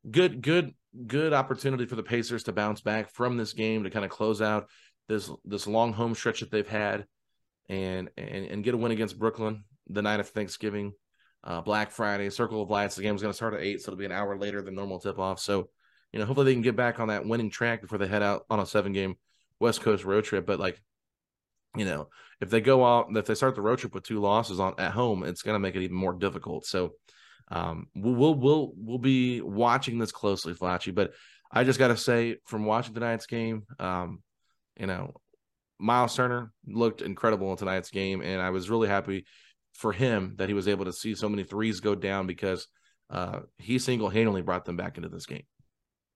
[0.10, 0.74] good good
[1.08, 4.42] good opportunity for the pacers to bounce back from this game to kind of close
[4.42, 4.70] out
[5.08, 7.06] this this long home stretch that they've had
[7.68, 10.94] and and, and get a win against brooklyn the night of thanksgiving
[11.44, 12.96] uh, Black Friday, Circle of Lights.
[12.96, 15.00] The game's going to start at eight, so it'll be an hour later than normal
[15.00, 15.40] tip off.
[15.40, 15.70] So,
[16.12, 18.46] you know, hopefully they can get back on that winning track before they head out
[18.50, 19.16] on a seven game
[19.60, 20.46] West Coast road trip.
[20.46, 20.82] But like,
[21.76, 22.10] you know,
[22.42, 24.92] if they go out, if they start the road trip with two losses on at
[24.92, 26.66] home, it's going to make it even more difficult.
[26.66, 26.94] So,
[27.52, 30.94] um, we'll we'll we'll, be watching this closely, Facci.
[30.94, 31.14] But
[31.52, 34.22] I just got to say, from watching tonight's game, um,
[34.78, 35.14] you know,
[35.80, 39.26] Myles Turner looked incredible in tonight's game, and I was really happy
[39.74, 42.68] for him that he was able to see so many threes go down because
[43.10, 45.44] uh, he single handedly brought them back into this game.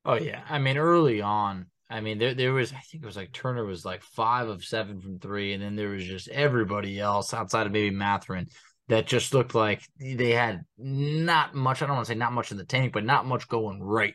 [0.06, 3.16] Oh yeah, I mean early on, I mean there there was I think it was
[3.16, 7.00] like Turner was like five of seven from three, and then there was just everybody
[7.00, 8.48] else outside of maybe Mathurin
[8.90, 11.82] that just looked like they had not much.
[11.82, 14.14] I don't want to say not much in the tank, but not much going right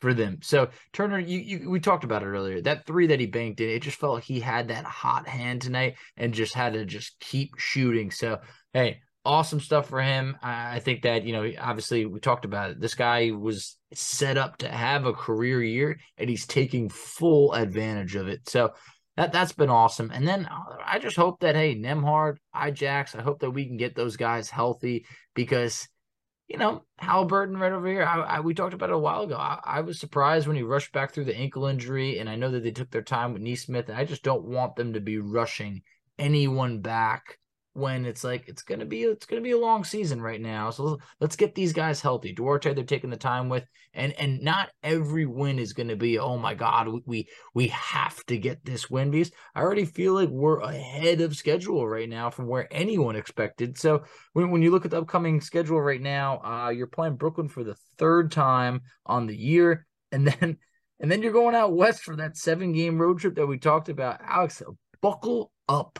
[0.00, 0.38] for them.
[0.42, 2.60] So Turner, you, you we talked about it earlier.
[2.60, 5.62] That three that he banked in, it just felt like he had that hot hand
[5.62, 8.10] tonight and just had to just keep shooting.
[8.10, 8.38] So
[8.76, 10.36] hey, awesome stuff for him.
[10.42, 12.80] I, think that you know, obviously we talked about it.
[12.80, 18.16] This guy was set up to have a career year, and he's taking full advantage
[18.16, 18.48] of it.
[18.48, 18.72] So.
[19.16, 20.10] That, that's been awesome.
[20.10, 23.78] And then uh, I just hope that, hey, Nembhard, Ijax, I hope that we can
[23.78, 25.88] get those guys healthy because
[26.48, 28.04] you know, Halliburton right over here.
[28.04, 29.36] I, I we talked about it a while ago.
[29.36, 32.50] I, I was surprised when he rushed back through the ankle injury, and I know
[32.50, 35.16] that they took their time with Nesmith, and I just don't want them to be
[35.16, 35.80] rushing
[36.18, 37.38] anyone back
[37.76, 40.70] when it's like it's gonna be it's gonna be a long season right now.
[40.70, 42.32] So let's get these guys healthy.
[42.32, 46.38] Duarte, they're taking the time with, and and not every win is gonna be oh
[46.38, 50.60] my god we we, have to get this win because I already feel like we're
[50.60, 53.76] ahead of schedule right now from where anyone expected.
[53.76, 57.48] So when, when you look at the upcoming schedule right now, uh, you're playing Brooklyn
[57.48, 60.56] for the third time on the year, and then
[60.98, 63.90] and then you're going out west for that seven game road trip that we talked
[63.90, 64.20] about.
[64.22, 64.62] Alex,
[65.02, 65.98] buckle up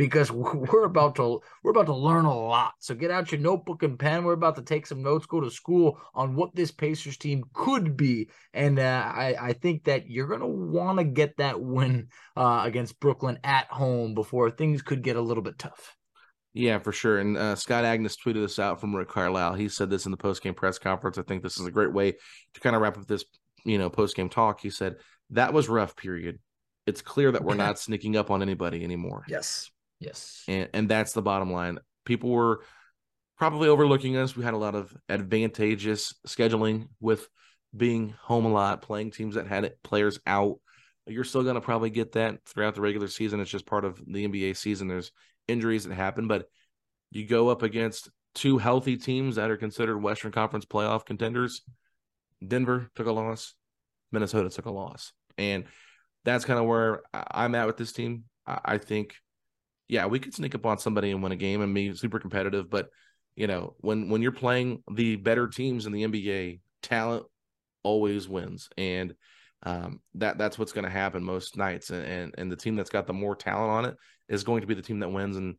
[0.00, 2.72] because we're about to we're about to learn a lot.
[2.78, 4.24] So get out your notebook and pen.
[4.24, 7.98] We're about to take some notes, go to school on what this Pacers team could
[7.98, 12.62] be, and uh, I I think that you're gonna want to get that win uh,
[12.64, 15.94] against Brooklyn at home before things could get a little bit tough.
[16.54, 17.18] Yeah, for sure.
[17.18, 19.54] And uh, Scott Agness tweeted this out from Rick Carlisle.
[19.54, 21.18] He said this in the post game press conference.
[21.18, 23.24] I think this is a great way to kind of wrap up this,
[23.66, 24.62] you know, post game talk.
[24.62, 24.96] He said
[25.28, 25.94] that was rough.
[25.94, 26.38] Period.
[26.86, 29.24] It's clear that we're not sneaking up on anybody anymore.
[29.28, 29.70] Yes.
[30.00, 30.42] Yes.
[30.48, 31.78] And and that's the bottom line.
[32.04, 32.64] People were
[33.38, 34.36] probably overlooking us.
[34.36, 37.28] We had a lot of advantageous scheduling with
[37.76, 40.58] being home a lot, playing teams that had players out.
[41.06, 43.40] You're still going to probably get that throughout the regular season.
[43.40, 44.88] It's just part of the NBA season.
[44.88, 45.12] There's
[45.48, 46.46] injuries that happen, but
[47.10, 51.62] you go up against two healthy teams that are considered Western Conference playoff contenders.
[52.46, 53.54] Denver took a loss,
[54.12, 55.12] Minnesota took a loss.
[55.36, 55.64] And
[56.24, 58.24] that's kind of where I'm at with this team.
[58.46, 59.14] I think,
[59.90, 62.70] yeah, we could sneak up on somebody and win a game and be super competitive,
[62.70, 62.90] but
[63.34, 67.26] you know, when when you're playing the better teams in the NBA, talent
[67.82, 69.14] always wins, and
[69.64, 71.90] um, that that's what's going to happen most nights.
[71.90, 73.96] And, and and the team that's got the more talent on it
[74.28, 75.36] is going to be the team that wins.
[75.36, 75.56] And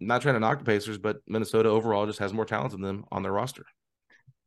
[0.00, 3.04] not trying to knock the Pacers, but Minnesota overall just has more talent than them
[3.12, 3.64] on their roster.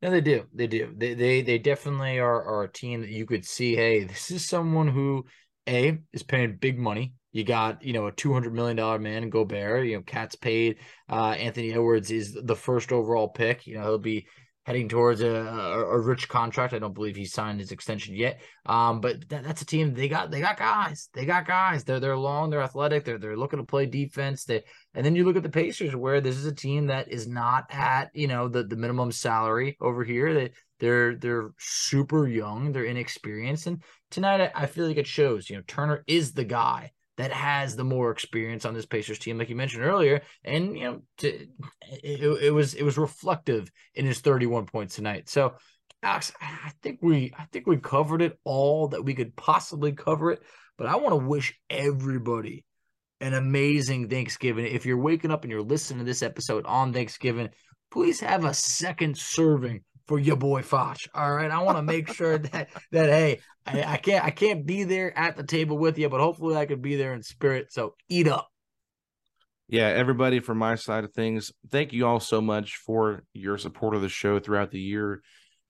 [0.02, 0.44] No, they do.
[0.54, 0.94] They do.
[0.98, 3.76] They they they definitely are, are a team that you could see.
[3.76, 5.26] Hey, this is someone who
[5.68, 7.14] a is paying big money.
[7.32, 9.86] You got you know a two hundred million dollar man Gobert.
[9.86, 10.78] You know, KAT's paid.
[11.10, 13.68] Uh, Anthony Edwards is the first overall pick.
[13.68, 14.28] You know, he'll be
[14.68, 16.74] heading towards a, a, a, rich contract.
[16.74, 18.42] I don't believe he signed his extension yet.
[18.66, 21.08] Um, but that, that's a team they got they got guys.
[21.14, 21.86] They got guys.
[21.86, 24.44] They're they're long, they're athletic, they're they're looking to play defense.
[24.44, 24.64] They
[24.94, 27.64] and then you look at the Pacers where this is a team that is not
[27.70, 30.34] at, you know, the, the minimum salary over here.
[30.34, 30.52] They
[30.82, 33.68] they're they're super young, they're inexperienced.
[33.68, 37.32] And tonight I, I feel like it shows, you know, Turner is the guy that
[37.32, 41.02] has the more experience on this Pacers team, like you mentioned earlier, and you know,
[41.18, 41.28] to,
[42.04, 45.28] it, it, was it was reflective in his 31 points tonight.
[45.28, 45.56] So,
[46.04, 50.32] Alex, I think we I think we covered it all that we could possibly cover
[50.32, 50.42] it.
[50.78, 52.64] But I want to wish everybody
[53.20, 54.68] an amazing Thanksgiving.
[54.68, 57.50] If you're waking up and you're listening to this episode on Thanksgiving,
[57.90, 61.00] please have a second serving for your boy Foch.
[61.14, 61.52] All right.
[61.52, 65.18] I want to make sure that that hey, I, I, can't I can't be there
[65.18, 67.72] at the table with you, but hopefully I could be there in spirit.
[67.72, 68.48] So eat up.
[69.70, 73.96] Yeah, everybody from my side of things, thank you all so much for your support
[73.96, 75.22] of the show throughout the year.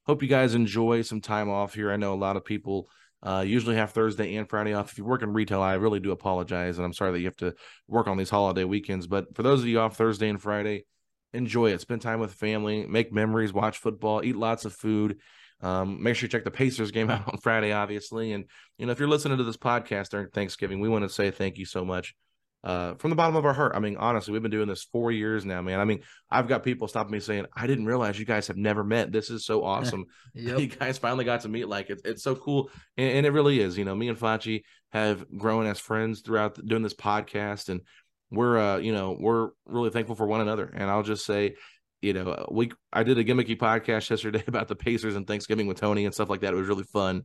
[0.06, 1.92] Hope you guys enjoy some time off here.
[1.92, 2.90] I know a lot of people
[3.24, 4.92] uh, usually have Thursday and Friday off.
[4.92, 7.38] If you work in retail, I really do apologize, and I'm sorry that you have
[7.38, 7.56] to
[7.88, 9.08] work on these holiday weekends.
[9.08, 10.86] But for those of you off Thursday and Friday,
[11.34, 11.82] enjoy it.
[11.82, 15.20] Spend time with family, make memories, watch football, eat lots of food.
[15.62, 18.34] Um, make sure you check the Pacers game out on Friday, obviously.
[18.34, 18.46] And
[18.78, 21.58] you know, if you're listening to this podcast during Thanksgiving, we want to say thank
[21.58, 22.16] you so much
[22.64, 23.74] uh, from the bottom of our heart.
[23.76, 25.80] I mean, honestly, we've been doing this four years now, man.
[25.80, 28.84] I mean, I've got people stopping me saying, "I didn't realize you guys have never
[28.84, 29.12] met.
[29.12, 30.06] This is so awesome.
[30.34, 30.60] yep.
[30.68, 31.68] You guys finally got to meet.
[31.68, 33.78] Like, it's it's so cool, and, and, it really is.
[33.78, 37.82] You know, me and Facci have grown as friends throughout the, doing this podcast, and
[38.32, 40.72] we're uh you know we're really thankful for one another.
[40.74, 41.56] And i'll just say
[42.02, 45.80] you know we i did a gimmicky podcast yesterday about the pacers and thanksgiving with
[45.80, 46.54] tony and stuff like that.
[46.54, 47.24] It was really fun.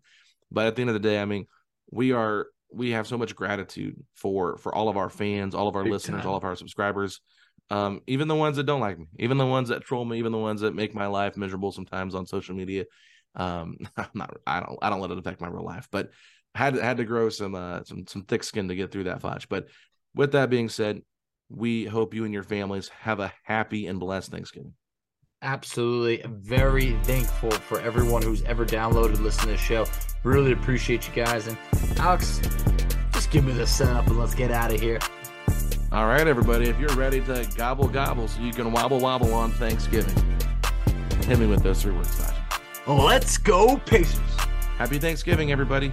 [0.50, 1.46] But at the end of the day i mean
[1.90, 5.76] we are we have so much gratitude for for all of our fans all of
[5.76, 6.30] our Big listeners time.
[6.30, 7.20] all of our subscribers
[7.70, 10.32] um even the ones that don't like me even the ones that troll me even
[10.32, 12.84] the ones that make my life miserable sometimes on social media.
[13.34, 16.10] Um i'm not i don't i don't let it affect my real life but
[16.54, 19.46] had had to grow some uh some some thick skin to get through that flash.
[19.46, 19.68] But
[20.14, 21.02] with that being said,
[21.48, 24.74] we hope you and your families have a happy and blessed Thanksgiving.
[25.42, 26.22] Absolutely.
[26.26, 29.86] Very thankful for everyone who's ever downloaded, listened to the show.
[30.22, 31.48] Really appreciate you guys.
[31.48, 31.58] And
[31.98, 32.40] Alex,
[33.12, 35.00] just give me the setup and let's get out of here.
[35.90, 36.68] All right, everybody.
[36.68, 40.14] If you're ready to gobble gobble so you can wobble wobble on Thanksgiving,
[41.26, 42.34] hit me with those three words, Todd.
[42.86, 44.18] Let's go, Pacers.
[44.78, 45.92] Happy Thanksgiving, everybody